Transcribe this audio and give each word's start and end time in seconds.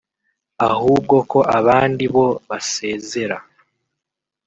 ahubwo 0.71 1.15
ko 1.31 1.39
abandi 1.57 2.03
bo 2.13 2.27
basezera 2.49 3.37